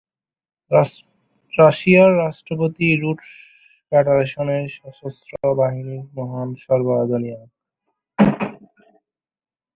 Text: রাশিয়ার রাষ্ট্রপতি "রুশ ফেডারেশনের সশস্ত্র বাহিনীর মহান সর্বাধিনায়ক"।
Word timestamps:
রাশিয়ার 1.53 2.11
রাষ্ট্রপতি 2.17 2.87
"রুশ 2.95 3.25
ফেডারেশনের 3.87 4.63
সশস্ত্র 4.77 5.31
বাহিনীর 5.59 6.03
মহান 6.17 6.49
সর্বাধিনায়ক"। 6.63 7.49